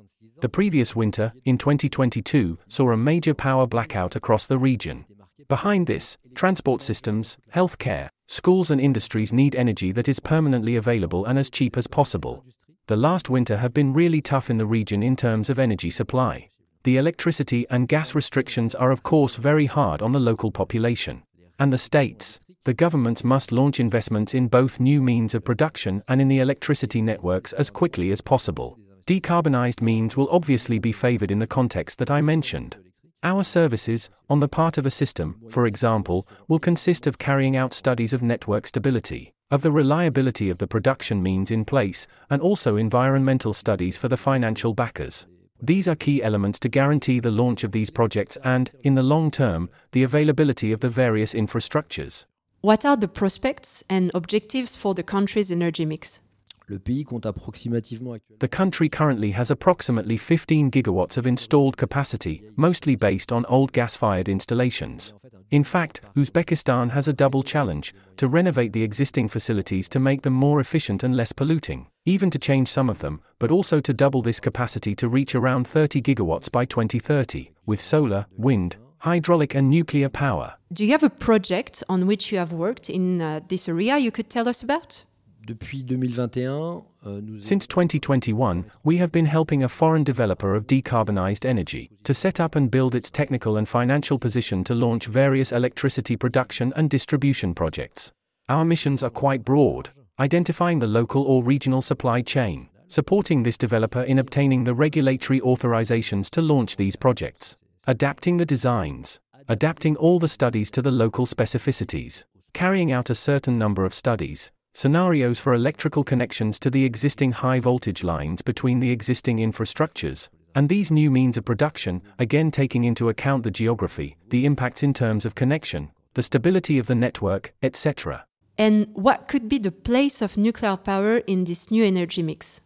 The 0.42 0.50
previous 0.50 0.96
winter, 0.96 1.34
in 1.46 1.58
2022, 1.58 2.60
saw 2.68 2.92
a 2.92 2.98
major 2.98 3.34
power 3.34 3.66
blackout 3.66 4.16
across 4.16 4.46
the 4.46 4.58
region. 4.58 5.06
Behind 5.48 5.88
this, 5.88 6.18
transport 6.36 6.82
systems, 6.82 7.38
healthcare, 7.56 8.10
schools, 8.28 8.70
and 8.70 8.82
industries 8.82 9.34
need 9.34 9.56
energy 9.56 9.92
that 9.94 10.08
is 10.08 10.20
permanently 10.20 10.76
available 10.76 11.26
and 11.26 11.40
as 11.40 11.50
cheap 11.50 11.78
as 11.78 11.88
possible 11.88 12.44
the 12.88 12.96
last 12.96 13.30
winter 13.30 13.58
have 13.58 13.74
been 13.74 13.92
really 13.92 14.22
tough 14.22 14.50
in 14.50 14.56
the 14.56 14.66
region 14.66 15.04
in 15.04 15.18
terms 15.18 15.50
of 15.50 15.60
energy 15.60 15.90
supply. 15.90 16.48
The 16.84 16.98
electricity 16.98 17.66
and 17.70 17.88
gas 17.88 18.16
restrictions 18.16 18.74
are, 18.76 18.92
of 18.92 19.04
course, 19.04 19.36
very 19.36 19.66
hard 19.66 20.02
on 20.02 20.12
the 20.12 20.20
local 20.20 20.52
population. 20.52 21.24
And 21.60 21.74
the 21.74 21.78
states, 21.78 22.40
the 22.64 22.74
governments 22.74 23.24
must 23.24 23.52
launch 23.52 23.80
investments 23.80 24.34
in 24.34 24.48
both 24.48 24.80
new 24.80 25.02
means 25.02 25.34
of 25.34 25.46
production 25.46 26.04
and 26.08 26.22
in 26.22 26.28
the 26.28 26.40
electricity 26.40 27.02
networks 27.02 27.54
as 27.54 27.70
quickly 27.70 28.12
as 28.12 28.22
possible. 28.22 28.78
Decarbonized 29.06 29.82
means 29.82 30.18
will 30.18 30.30
obviously 30.30 30.80
be 30.80 30.92
favored 30.92 31.32
in 31.32 31.40
the 31.40 31.48
context 31.48 31.98
that 31.98 32.12
I 32.12 32.22
mentioned. 32.22 32.76
Our 33.24 33.44
services, 33.44 34.10
on 34.30 34.42
the 34.42 34.48
part 34.48 34.78
of 34.78 34.86
Assystem, 34.86 35.50
for 35.50 35.66
example, 35.66 36.28
will 36.48 36.60
consist 36.60 37.08
of 37.08 37.18
carrying 37.18 37.56
out 37.56 37.74
studies 37.74 38.14
of 38.14 38.22
network 38.22 38.68
stability, 38.68 39.34
of 39.50 39.62
the 39.62 39.72
reliability 39.72 40.50
of 40.50 40.58
the 40.58 40.68
production 40.68 41.24
means 41.24 41.50
in 41.50 41.64
place, 41.64 42.06
and 42.30 42.42
also 42.42 42.76
environmental 42.76 43.54
studies 43.54 43.98
for 43.98 44.10
the 44.10 44.18
financial 44.18 44.74
backers. 44.74 45.26
These 45.62 45.88
are 45.88 45.96
key 45.96 46.22
elements 46.22 46.60
to 46.60 46.70
guarantee 46.70 47.20
the 47.20 47.32
launch 47.32 47.64
of 47.64 47.72
these 47.72 47.90
projects 47.90 48.38
and, 48.44 48.72
in 48.84 48.96
the 48.96 49.04
long 49.04 49.32
term, 49.32 49.70
the 49.92 50.04
availability 50.04 50.72
of 50.72 50.82
the 50.82 50.90
various 50.90 51.34
infrastructures. 51.34 52.26
What 52.62 52.86
are 52.86 52.98
the 52.98 53.08
prospects 53.08 53.84
and 53.90 54.12
objectives 54.14 54.76
for 54.76 54.94
the 54.94 55.04
country's 55.04 55.52
energy 55.52 55.86
mix? 55.86 56.22
The 56.70 58.48
country 58.50 58.90
currently 58.90 59.32
has 59.32 59.52
approximately 59.52 60.18
15 60.18 60.70
gigawatts 60.70 61.18
of 61.18 61.26
installed 61.26 61.78
capacity, 61.78 62.44
mostly 62.56 62.96
based 62.96 63.32
on 63.32 63.46
old 63.46 63.72
gas 63.72 63.96
fired 63.96 64.28
installations. 64.28 65.14
In 65.50 65.64
fact, 65.64 66.02
Uzbekistan 66.16 66.92
has 66.92 67.08
a 67.08 67.14
double 67.14 67.42
challenge 67.42 67.94
to 68.18 68.28
renovate 68.28 68.74
the 68.74 68.84
existing 68.84 69.30
facilities 69.30 69.88
to 69.90 70.00
make 70.00 70.24
them 70.24 70.34
more 70.34 70.60
efficient 70.60 71.04
and 71.04 71.16
less 71.16 71.32
polluting, 71.32 71.88
even 72.06 72.30
to 72.32 72.40
change 72.40 72.68
some 72.68 72.90
of 72.90 73.00
them, 73.00 73.22
but 73.40 73.52
also 73.52 73.80
to 73.80 73.94
double 73.94 74.22
this 74.22 74.42
capacity 74.42 74.94
to 74.96 75.08
reach 75.08 75.36
around 75.36 75.68
30 75.68 76.02
gigawatts 76.02 76.52
by 76.52 76.66
2030, 76.66 77.52
with 77.66 77.80
solar, 77.80 78.26
wind, 78.36 78.76
hydraulic, 79.00 79.56
and 79.56 79.70
nuclear 79.70 80.10
power. 80.10 80.56
Do 80.74 80.84
you 80.84 80.92
have 80.92 81.04
a 81.04 81.10
project 81.10 81.84
on 81.88 82.08
which 82.08 82.32
you 82.32 82.38
have 82.40 82.52
worked 82.52 82.90
in 82.90 83.22
uh, 83.22 83.40
this 83.48 83.70
area 83.70 83.98
you 83.98 84.12
could 84.12 84.30
tell 84.30 84.50
us 84.50 84.62
about? 84.62 85.06
Depuis 85.48 85.82
2021, 85.82 86.84
euh, 87.06 87.22
Since 87.40 87.68
2021, 87.68 88.66
we 88.84 88.98
have 88.98 89.14
been 89.14 89.26
helping 89.26 89.64
a 89.64 89.70
foreign 89.70 90.04
developer 90.04 90.54
of 90.54 90.68
decarbonized 90.68 91.46
energy 91.46 91.90
to 92.04 92.14
set 92.14 92.42
up 92.42 92.58
and 92.58 92.70
build 92.70 92.94
its 92.94 93.10
technical 93.10 93.56
and 93.56 93.66
financial 93.66 94.20
position 94.20 94.66
to 94.66 94.76
launch 94.76 95.06
various 95.06 95.54
electricity 95.54 96.18
production 96.18 96.74
and 96.76 96.90
distribution 96.90 97.54
projects. 97.54 98.12
Our 98.50 98.66
missions 98.66 99.02
are 99.04 99.10
quite 99.10 99.46
broad, 99.46 99.90
identifying 100.20 100.80
the 100.80 100.88
local 100.88 101.24
or 101.24 101.42
regional 101.42 101.82
supply 101.82 102.22
chain, 102.24 102.68
supporting 102.90 103.44
this 103.44 103.58
developer 103.58 104.04
in 104.04 104.20
obtaining 104.20 104.66
the 104.66 104.74
regulatory 104.74 105.40
authorizations 105.40 106.30
to 106.32 106.42
launch 106.42 106.76
these 106.76 106.98
projects, 106.98 107.56
adapting 107.86 108.36
the 108.36 108.46
designs, 108.46 109.22
adapting 109.48 109.96
all 109.96 110.20
the 110.20 110.28
studies 110.28 110.70
to 110.72 110.82
the 110.82 110.92
local 110.92 111.26
specificities, 111.26 112.26
carrying 112.52 112.92
out 112.92 113.10
a 113.10 113.16
certain 113.16 113.58
number 113.58 113.86
of 113.86 113.94
studies, 113.94 114.52
scenarios 114.78 115.40
for 115.40 115.56
electrical 115.56 116.04
connections 116.04 116.60
to 116.60 116.70
the 116.70 116.86
existing 116.86 117.32
high 117.32 117.60
voltage 117.60 118.04
lines 118.04 118.44
between 118.44 118.80
the 118.80 118.92
existing 118.92 119.38
infrastructures, 119.38 120.30
and 120.54 120.70
these 120.70 120.92
new 120.92 121.10
means 121.10 121.36
of 121.36 121.44
production, 121.44 122.00
again 122.20 122.52
taking 122.52 122.84
into 122.84 123.10
account 123.10 123.44
the 123.44 123.50
geography, 123.50 124.16
the 124.30 124.46
impacts 124.46 124.84
in 124.84 124.94
terms 124.94 125.26
of 125.26 125.34
connection, 125.34 125.90
the 126.14 126.22
stability 126.22 126.78
of 126.78 126.86
the 126.86 126.94
network, 126.94 127.56
etc. 127.64 128.24
And 128.60 128.90
what 128.94 129.28
could 129.28 129.50
be 129.50 129.58
the 129.58 129.72
place 129.72 130.22
of 130.22 130.38
nuclear 130.38 130.78
power 130.78 131.18
in 131.26 131.46
this 131.46 131.72
new 131.72 131.84
energy 131.84 132.22
mix? 132.22 132.62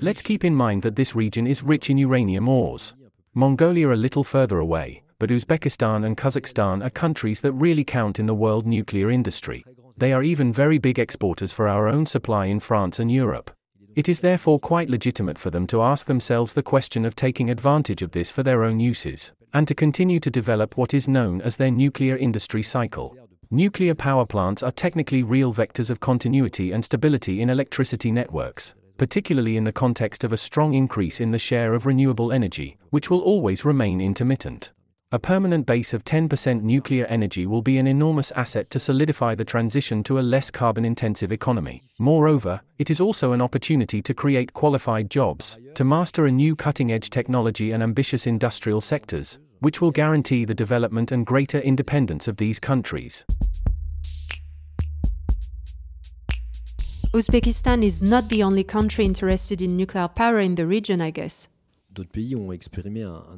Let's 0.00 0.22
keep 0.22 0.46
in 0.46 0.54
mind 0.54 0.80
that 0.80 0.96
this 0.96 1.14
region 1.14 1.46
is 1.46 1.62
rich 1.62 1.90
in 1.90 1.98
uranium 1.98 2.48
ores. 2.48 2.94
Mongolia 3.34 3.92
a 3.92 3.96
little 3.96 4.24
further 4.24 4.58
away, 4.58 5.02
but 5.18 5.28
Uzbekistan 5.28 6.06
and 6.06 6.16
Kazakhstan 6.16 6.82
are 6.82 6.88
countries 6.88 7.40
that 7.40 7.52
really 7.52 7.84
count 7.84 8.18
in 8.18 8.24
the 8.24 8.34
world 8.34 8.66
nuclear 8.66 9.10
industry. 9.10 9.62
They 9.98 10.12
are 10.12 10.22
even 10.22 10.52
very 10.52 10.78
big 10.78 10.98
exporters 10.98 11.52
for 11.52 11.68
our 11.68 11.88
own 11.88 12.04
supply 12.04 12.46
in 12.46 12.60
France 12.60 12.98
and 12.98 13.10
Europe. 13.10 13.50
It 13.94 14.10
is 14.10 14.20
therefore 14.20 14.58
quite 14.58 14.90
legitimate 14.90 15.38
for 15.38 15.50
them 15.50 15.66
to 15.68 15.80
ask 15.80 16.06
themselves 16.06 16.52
the 16.52 16.62
question 16.62 17.06
of 17.06 17.16
taking 17.16 17.48
advantage 17.48 18.02
of 18.02 18.10
this 18.10 18.30
for 18.30 18.42
their 18.42 18.62
own 18.62 18.78
uses, 18.78 19.32
and 19.54 19.66
to 19.66 19.74
continue 19.74 20.20
to 20.20 20.30
develop 20.30 20.76
what 20.76 20.92
is 20.92 21.08
known 21.08 21.40
as 21.40 21.56
their 21.56 21.70
nuclear 21.70 22.14
industry 22.14 22.62
cycle. 22.62 23.16
Nuclear 23.50 23.94
power 23.94 24.26
plants 24.26 24.62
are 24.62 24.70
technically 24.70 25.22
real 25.22 25.54
vectors 25.54 25.88
of 25.88 26.00
continuity 26.00 26.72
and 26.72 26.84
stability 26.84 27.40
in 27.40 27.48
electricity 27.48 28.12
networks, 28.12 28.74
particularly 28.98 29.56
in 29.56 29.64
the 29.64 29.72
context 29.72 30.24
of 30.24 30.32
a 30.32 30.36
strong 30.36 30.74
increase 30.74 31.20
in 31.20 31.30
the 31.30 31.38
share 31.38 31.72
of 31.72 31.86
renewable 31.86 32.32
energy, 32.32 32.76
which 32.90 33.08
will 33.08 33.20
always 33.20 33.64
remain 33.64 34.02
intermittent. 34.02 34.72
A 35.12 35.20
permanent 35.20 35.66
base 35.66 35.94
of 35.94 36.02
10% 36.02 36.62
nuclear 36.62 37.06
energy 37.06 37.46
will 37.46 37.62
be 37.62 37.78
an 37.78 37.86
enormous 37.86 38.32
asset 38.32 38.68
to 38.70 38.80
solidify 38.80 39.36
the 39.36 39.44
transition 39.44 40.02
to 40.02 40.18
a 40.18 40.20
less 40.20 40.50
carbon 40.50 40.84
intensive 40.84 41.30
economy. 41.30 41.84
Moreover, 42.00 42.60
it 42.80 42.90
is 42.90 42.98
also 42.98 43.30
an 43.30 43.40
opportunity 43.40 44.02
to 44.02 44.12
create 44.12 44.52
qualified 44.52 45.08
jobs, 45.08 45.58
to 45.76 45.84
master 45.84 46.26
a 46.26 46.32
new 46.32 46.56
cutting 46.56 46.90
edge 46.90 47.08
technology 47.10 47.70
and 47.70 47.84
ambitious 47.84 48.26
industrial 48.26 48.80
sectors, 48.80 49.38
which 49.60 49.80
will 49.80 49.92
guarantee 49.92 50.44
the 50.44 50.54
development 50.54 51.12
and 51.12 51.24
greater 51.24 51.60
independence 51.60 52.26
of 52.26 52.38
these 52.38 52.58
countries. 52.58 53.24
Uzbekistan 57.14 57.84
is 57.84 58.02
not 58.02 58.28
the 58.28 58.42
only 58.42 58.64
country 58.64 59.04
interested 59.04 59.62
in 59.62 59.76
nuclear 59.76 60.08
power 60.08 60.40
in 60.40 60.56
the 60.56 60.66
region, 60.66 61.00
I 61.00 61.12
guess. 61.12 61.46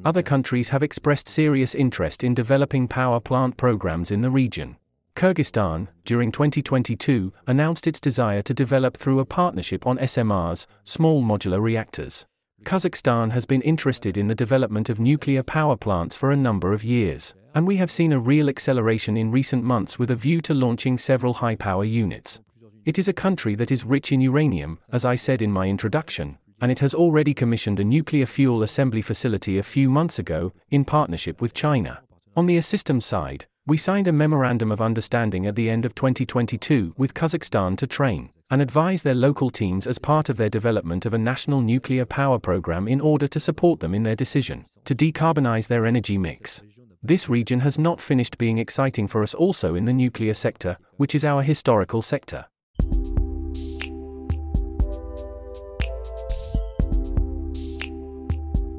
Other 0.05 0.21
countries 0.21 0.69
have 0.69 0.83
expressed 0.83 1.29
serious 1.29 1.73
interest 1.73 2.23
in 2.23 2.33
developing 2.33 2.87
power 2.87 3.19
plant 3.19 3.57
programs 3.57 4.11
in 4.11 4.21
the 4.21 4.29
region. 4.29 4.77
Kyrgyzstan, 5.15 5.87
during 6.05 6.31
2022, 6.31 7.33
announced 7.47 7.87
its 7.87 7.99
desire 7.99 8.41
to 8.41 8.53
develop 8.53 8.95
through 8.95 9.19
a 9.19 9.25
partnership 9.25 9.85
on 9.85 9.97
SMRs, 9.97 10.65
small 10.83 11.21
modular 11.21 11.61
reactors. 11.61 12.25
Kazakhstan 12.63 13.31
has 13.31 13.45
been 13.45 13.61
interested 13.61 14.17
in 14.17 14.27
the 14.27 14.35
development 14.35 14.89
of 14.89 14.99
nuclear 14.99 15.43
power 15.43 15.75
plants 15.75 16.15
for 16.15 16.31
a 16.31 16.37
number 16.37 16.73
of 16.73 16.83
years, 16.83 17.33
and 17.55 17.65
we 17.65 17.77
have 17.77 17.91
seen 17.91 18.11
a 18.13 18.19
real 18.19 18.49
acceleration 18.49 19.17
in 19.17 19.31
recent 19.31 19.63
months 19.63 19.97
with 19.97 20.11
a 20.11 20.15
view 20.15 20.41
to 20.41 20.53
launching 20.53 20.97
several 20.97 21.35
high 21.35 21.55
power 21.55 21.85
units. 21.85 22.39
It 22.85 22.97
is 22.99 23.07
a 23.07 23.13
country 23.13 23.55
that 23.55 23.71
is 23.71 23.85
rich 23.85 24.11
in 24.11 24.21
uranium, 24.21 24.79
as 24.91 25.05
I 25.05 25.15
said 25.15 25.41
in 25.41 25.51
my 25.51 25.67
introduction, 25.67 26.37
and 26.61 26.71
it 26.71 26.79
has 26.79 26.93
already 26.93 27.33
commissioned 27.33 27.79
a 27.79 27.83
nuclear 27.83 28.25
fuel 28.25 28.63
assembly 28.63 29.01
facility 29.01 29.57
a 29.57 29.63
few 29.63 29.89
months 29.89 30.19
ago, 30.19 30.51
in 30.69 30.85
partnership 30.85 31.41
with 31.41 31.53
China. 31.53 32.01
On 32.35 32.45
the 32.45 32.57
Assystem's 32.57 33.05
side, 33.05 33.45
we 33.65 33.77
signed 33.77 34.07
a 34.07 34.11
memorandum 34.11 34.71
of 34.71 34.81
understanding 34.81 35.45
at 35.45 35.55
the 35.55 35.69
end 35.69 35.85
of 35.85 35.93
2022 35.93 36.95
with 36.97 37.13
Kazakhstan 37.13 37.77
to 37.77 37.85
train 37.85 38.31
and 38.49 38.61
advise 38.61 39.03
their 39.03 39.13
local 39.13 39.49
teams 39.49 39.85
as 39.85 39.99
part 39.99 40.27
of 40.29 40.37
their 40.37 40.49
development 40.49 41.05
of 41.05 41.13
a 41.13 41.17
national 41.19 41.61
nuclear 41.61 42.05
power 42.05 42.39
program 42.39 42.87
in 42.87 42.99
order 42.99 43.27
to 43.27 43.39
support 43.39 43.79
them 43.79 43.93
in 43.93 44.03
their 44.03 44.15
decision 44.15 44.65
to 44.85 44.95
decarbonize 44.95 45.67
their 45.67 45.85
energy 45.85 46.17
mix. 46.17 46.63
This 47.03 47.29
region 47.29 47.59
has 47.59 47.77
not 47.77 48.01
finished 48.01 48.37
being 48.37 48.57
exciting 48.57 49.07
for 49.07 49.23
us 49.23 49.33
also 49.33 49.75
in 49.75 49.85
the 49.85 49.93
nuclear 49.93 50.33
sector, 50.33 50.77
which 50.97 51.13
is 51.13 51.23
our 51.23 51.43
historical 51.43 52.01
sector. 52.01 52.45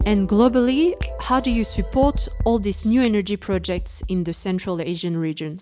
And 0.06 0.26
globally, 0.28 0.94
how 1.20 1.40
do 1.40 1.50
you 1.50 1.62
support 1.62 2.26
all 2.44 2.58
these 2.58 2.86
new 2.86 3.02
energy 3.02 3.36
projects 3.36 4.02
in 4.08 4.24
the 4.24 4.32
Central 4.32 4.80
Asian 4.80 5.16
region? 5.16 5.60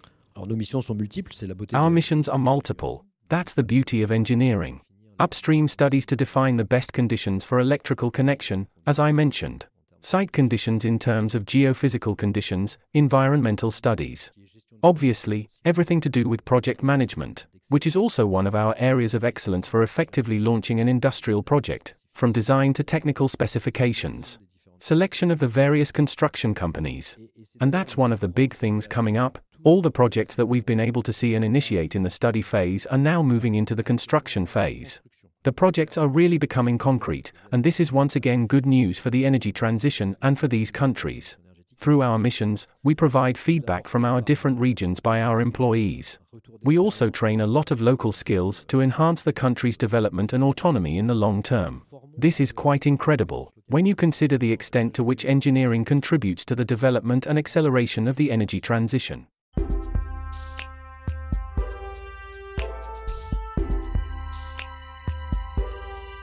Our 1.75 1.91
missions 1.91 2.29
are 2.29 2.39
multiple. 2.39 3.05
That's 3.29 3.55
the 3.55 3.65
beauty 3.65 4.03
of 4.03 4.13
engineering. 4.13 4.81
Upstream 5.19 5.67
studies 5.67 6.07
to 6.07 6.17
define 6.17 6.57
the 6.57 6.65
best 6.65 6.93
conditions 6.93 7.45
for 7.45 7.59
electrical 7.59 8.13
connection, 8.13 8.69
as 8.87 9.01
I 9.01 9.11
mentioned. 9.11 9.67
Site 10.01 10.31
conditions 10.31 10.85
in 10.85 11.01
terms 11.01 11.35
of 11.35 11.45
geophysical 11.45 12.17
conditions, 12.17 12.79
environmental 12.95 13.73
studies. 13.73 14.31
Obviously, 14.85 15.51
everything 15.65 16.01
to 16.01 16.09
do 16.09 16.29
with 16.29 16.45
project 16.45 16.85
management, 16.85 17.47
which 17.69 17.87
is 17.87 17.97
also 17.97 18.25
one 18.25 18.47
of 18.47 18.55
our 18.55 18.77
areas 18.79 19.13
of 19.15 19.25
excellence 19.25 19.67
for 19.67 19.83
effectively 19.83 20.39
launching 20.39 20.79
an 20.79 20.89
industrial 20.89 21.43
project, 21.43 21.95
from 22.19 22.33
design 22.33 22.73
to 22.73 22.83
technical 22.83 23.29
specifications, 23.29 24.41
selection 24.81 25.31
of 25.31 25.39
the 25.39 25.47
various 25.47 25.93
construction 25.93 26.53
companies. 26.53 27.17
And 27.61 27.71
that's 27.71 27.97
one 27.97 28.13
of 28.13 28.19
the 28.19 28.27
big 28.27 28.53
things 28.53 28.89
coming 28.89 29.17
up. 29.17 29.39
All 29.63 29.81
the 29.81 29.93
projects 29.93 30.35
that 30.35 30.47
we've 30.47 30.67
been 30.67 30.81
able 30.81 31.03
to 31.05 31.13
see 31.13 31.37
and 31.37 31.45
initiate 31.45 31.95
in 31.95 32.03
the 32.03 32.11
study 32.11 32.43
phase 32.43 32.87
are 32.87 32.99
now 32.99 33.23
moving 33.23 33.55
into 33.55 33.77
the 33.77 33.85
construction 33.85 34.47
phase. 34.47 35.01
The 35.45 35.53
projects 35.53 35.97
are 35.97 36.09
really 36.09 36.39
becoming 36.39 36.77
concrete, 36.77 37.31
and 37.53 37.63
this 37.63 37.79
is 37.79 37.93
once 37.93 38.17
again 38.17 38.49
good 38.49 38.67
news 38.67 38.99
for 38.99 39.11
the 39.11 39.25
energy 39.25 39.53
transition 39.53 40.17
and 40.21 40.37
for 40.37 40.49
these 40.49 40.73
countries. 40.73 41.37
Through 41.79 42.03
our 42.03 42.19
missions, 42.19 42.67
we 42.83 42.95
provide 42.95 43.39
feedback 43.39 43.87
from 43.87 44.05
our 44.05 44.21
different 44.21 44.59
regions 44.59 44.99
by 44.99 45.23
our 45.23 45.41
employees. 45.41 46.19
We 46.63 46.77
also 46.77 47.09
train 47.09 47.41
a 47.41 47.47
lot 47.47 47.71
of 47.71 47.81
local 47.81 48.11
skills 48.11 48.65
to 48.67 48.81
enhance 48.81 49.23
the 49.23 49.33
country's 49.33 49.77
development 49.77 50.33
and 50.33 50.43
autonomy 50.43 50.99
in 50.99 51.07
the 51.07 51.15
long 51.15 51.41
term. 51.41 51.83
This 52.17 52.41
is 52.41 52.51
quite 52.51 52.85
incredible 52.85 53.53
when 53.69 53.87
you 53.87 53.95
consider 53.95 54.37
the 54.37 54.53
extent 54.53 54.93
to 54.95 55.05
which 55.05 55.25
engineering 55.25 55.85
contributes 55.85 56.45
to 56.47 56.57
the 56.57 56.65
development 56.65 57.27
and 57.27 57.39
acceleration 57.39 58.09
of 58.09 58.17
the 58.17 58.33
energy 58.33 58.61
transition. 58.61 59.29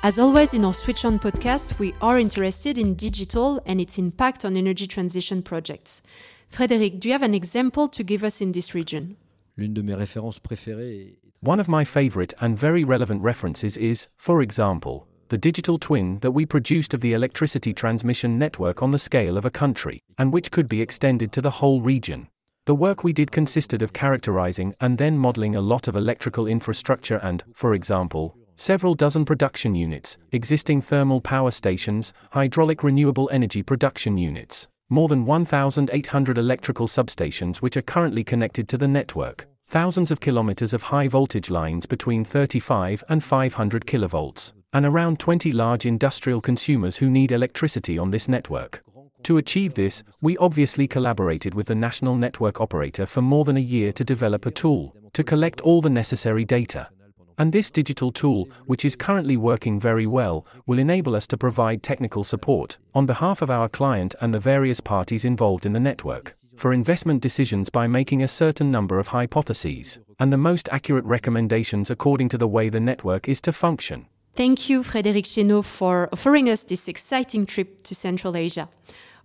As 0.05 0.19
always 0.19 0.53
in 0.53 0.63
our 0.63 0.71
Switch 0.71 1.03
On 1.03 1.17
podcast, 1.17 1.79
we 1.79 1.95
are 2.00 2.19
interested 2.19 2.77
in 2.77 2.93
digital 2.93 3.59
and 3.65 3.81
its 3.81 3.97
impact 3.97 4.45
on 4.45 4.55
energy 4.55 4.85
transition 4.85 5.41
projects. 5.41 6.03
Frédéric, 6.51 7.00
do 7.00 7.07
you 7.07 7.12
have 7.12 7.24
an 7.24 7.33
example 7.33 7.88
to 7.88 8.03
give 8.03 8.24
us 8.24 8.39
in 8.39 8.51
this 8.51 8.75
region? 8.75 9.17
L'une 9.57 9.74
de 9.74 9.81
mes 9.81 9.95
références 9.95 10.39
préférées. 10.39 11.15
One 11.39 11.59
of 11.59 11.67
my 11.67 11.83
favorite 11.83 12.35
and 12.39 12.55
very 12.55 12.83
relevant 12.83 13.24
references 13.24 13.77
is, 13.77 14.05
for 14.15 14.43
example, 14.43 15.07
the 15.29 15.39
digital 15.39 15.79
twin 15.79 16.19
that 16.19 16.33
we 16.33 16.45
produced 16.45 16.93
of 16.93 17.01
the 17.01 17.13
electricity 17.13 17.74
transmission 17.74 18.38
network 18.38 18.83
on 18.83 18.91
the 18.91 19.00
scale 19.00 19.39
of 19.39 19.45
a 19.45 19.50
country, 19.50 20.03
and 20.19 20.31
which 20.31 20.51
could 20.51 20.69
be 20.69 20.83
extended 20.83 21.31
to 21.31 21.41
the 21.41 21.57
whole 21.57 21.81
region. 21.81 22.27
The 22.67 22.75
work 22.75 23.03
we 23.03 23.12
did 23.12 23.31
consisted 23.31 23.81
of 23.81 23.93
characterizing 23.93 24.75
and 24.79 25.00
then 25.00 25.17
modeling 25.17 25.55
a 25.55 25.62
lot 25.62 25.88
of 25.88 25.95
electrical 25.95 26.45
infrastructure 26.45 27.17
and, 27.24 27.43
for 27.55 27.74
example, 27.74 28.38
several 28.55 28.95
dozen 28.95 29.25
production 29.25 29.75
units, 29.75 30.17
existing 30.31 30.81
thermal 30.81 31.21
power 31.21 31.51
stations, 31.51 32.13
hydraulic 32.31 32.83
renewable 32.83 33.29
energy 33.31 33.62
production 33.62 34.17
units, 34.17 34.67
more 34.89 35.07
than 35.07 35.25
1,800 35.25 36.38
electrical 36.38 36.88
substations 36.88 37.57
which 37.57 37.75
are 37.75 37.81
currently 37.81 38.24
connected 38.24 38.67
to 38.67 38.77
the 38.77 38.88
network, 38.88 39.47
thousands 39.67 40.12
of 40.12 40.19
kilometers 40.19 40.74
of 40.74 40.83
high 40.83 41.07
voltage 41.07 41.50
lines 41.50 41.85
between 41.85 42.24
35 42.24 43.03
and 43.09 43.24
500 43.24 43.85
kilovolts, 43.85 44.53
and 44.74 44.85
around 44.85 45.19
20 45.19 45.51
large 45.51 45.85
industrial 45.85 46.41
consumers 46.41 46.97
who 46.97 47.09
need 47.09 47.31
electricity 47.31 47.97
on 47.97 48.12
this 48.12 48.27
network. 48.27 48.83
To 49.24 49.38
achieve 49.38 49.74
this, 49.74 50.03
we 50.21 50.38
obviously 50.38 50.88
collaborated 50.88 51.55
with 51.55 51.65
the 51.65 51.74
national 51.74 52.15
network 52.15 52.62
operator 52.62 53.07
for 53.07 53.24
more 53.24 53.43
than 53.43 53.57
a 53.57 53.62
year 53.62 53.91
to 53.93 54.03
develop 54.03 54.45
a 54.45 54.51
tool 54.51 54.95
to 55.13 55.24
collect 55.24 55.62
all 55.62 55.81
the 55.81 55.89
necessary 55.89 56.45
data. 56.45 56.89
And 57.37 57.51
this 57.51 57.69
digital 57.69 58.11
tool, 58.11 58.47
which 58.65 58.85
is 58.85 58.95
currently 58.95 59.35
working 59.35 59.79
very 59.79 60.07
well, 60.07 60.45
will 60.65 60.79
enable 60.79 61.15
us 61.15 61.27
to 61.27 61.37
provide 61.37 61.83
technical 61.83 62.23
support, 62.23 62.77
on 62.93 63.05
behalf 63.05 63.41
of 63.41 63.49
our 63.49 63.67
client 63.67 64.15
and 64.21 64.33
the 64.33 64.39
various 64.39 64.79
parties 64.79 65.25
involved 65.25 65.65
in 65.65 65.73
the 65.73 65.79
network, 65.79 66.33
for 66.55 66.71
investment 66.71 67.21
decisions 67.21 67.69
by 67.69 67.87
making 67.87 68.23
a 68.23 68.27
certain 68.27 68.71
number 68.71 68.99
of 68.99 69.07
hypotheses, 69.07 69.99
and 70.19 70.31
the 70.31 70.37
most 70.37 70.69
accurate 70.71 71.03
recommendations 71.05 71.89
according 71.89 72.29
to 72.29 72.37
the 72.37 72.47
way 72.47 72.69
the 72.69 72.79
network 72.79 73.27
is 73.27 73.41
to 73.41 73.51
function. 73.51 74.05
Thank 74.35 74.69
you, 74.69 74.81
Frédéric 74.81 75.25
Chénaud, 75.25 75.63
for 75.63 76.09
offering 76.11 76.49
us 76.49 76.63
this 76.63 76.87
exciting 76.87 77.45
trip 77.45 77.83
to 77.83 77.95
Central 77.95 78.35
Asia. 78.35 78.69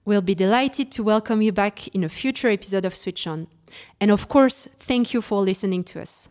We'll 0.05 0.23
be 0.23 0.35
delighted 0.35 0.90
to 0.92 1.03
welcome 1.03 1.42
you 1.42 1.53
back 1.53 1.87
in 1.88 2.03
a 2.03 2.09
future 2.09 2.49
episode 2.49 2.85
of 2.85 2.96
Switch 2.96 3.27
On. 3.27 3.46
And 4.01 4.11
of 4.11 4.29
course, 4.29 4.68
thank 4.79 5.12
you 5.12 5.20
for 5.20 5.40
listening 5.40 5.85
to 5.85 6.01
us. 6.01 6.29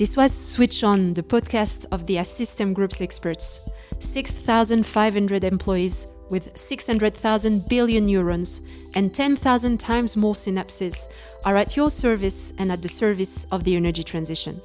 This 0.00 0.16
was 0.16 0.32
Switch 0.32 0.82
On, 0.82 1.12
the 1.12 1.22
podcast 1.22 1.84
of 1.92 2.06
the 2.06 2.14
Assystem 2.14 2.72
Group's 2.72 3.02
experts. 3.02 3.68
6,500 3.98 5.44
employees 5.44 6.06
with 6.30 6.56
600,000 6.56 7.68
billion 7.68 8.06
neurons 8.06 8.62
and 8.94 9.12
10,000 9.12 9.78
times 9.78 10.16
more 10.16 10.32
synapses 10.32 11.06
are 11.44 11.54
at 11.54 11.76
your 11.76 11.90
service 11.90 12.54
and 12.56 12.72
at 12.72 12.80
the 12.80 12.88
service 12.88 13.46
of 13.52 13.62
the 13.64 13.76
energy 13.76 14.02
transition. 14.02 14.58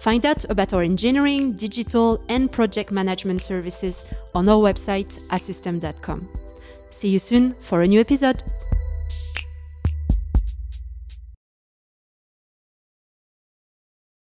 Find 0.00 0.26
out 0.26 0.44
about 0.50 0.72
our 0.72 0.82
engineering, 0.82 1.52
digital, 1.52 2.20
and 2.28 2.50
project 2.50 2.90
management 2.90 3.42
services 3.42 4.12
on 4.34 4.48
our 4.48 4.58
website, 4.58 5.16
assystem.com. 5.28 6.28
See 6.90 7.08
you 7.10 7.20
soon 7.20 7.54
for 7.54 7.82
a 7.82 7.86
new 7.86 8.00
episode. 8.00 8.42